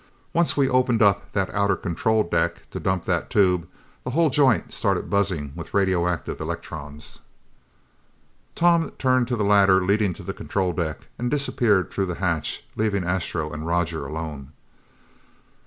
[0.33, 3.67] Once we opened up that outer control deck to dump that tube,
[4.03, 7.19] the whole joint started buzzing with radioactive electrons."
[8.55, 12.63] Tom turned to the ladder leading to the control deck and disappeared through the hatch,
[12.75, 14.53] leaving Astro and Roger alone.